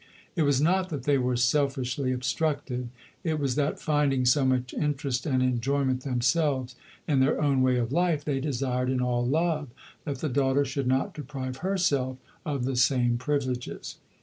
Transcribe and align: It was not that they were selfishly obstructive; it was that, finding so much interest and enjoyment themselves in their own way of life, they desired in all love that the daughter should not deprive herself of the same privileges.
It 0.35 0.41
was 0.41 0.59
not 0.59 0.89
that 0.89 1.03
they 1.03 1.19
were 1.19 1.35
selfishly 1.37 2.11
obstructive; 2.11 2.87
it 3.23 3.37
was 3.39 3.53
that, 3.53 3.79
finding 3.79 4.25
so 4.25 4.43
much 4.43 4.73
interest 4.73 5.27
and 5.27 5.43
enjoyment 5.43 6.01
themselves 6.03 6.75
in 7.07 7.19
their 7.19 7.39
own 7.39 7.61
way 7.61 7.77
of 7.77 7.91
life, 7.91 8.25
they 8.25 8.39
desired 8.39 8.89
in 8.89 8.99
all 8.99 9.23
love 9.23 9.67
that 10.05 10.17
the 10.17 10.27
daughter 10.29 10.65
should 10.65 10.87
not 10.87 11.13
deprive 11.13 11.57
herself 11.57 12.17
of 12.47 12.65
the 12.65 12.75
same 12.75 13.19
privileges. 13.19 13.97